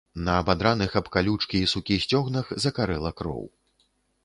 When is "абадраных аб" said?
0.43-1.11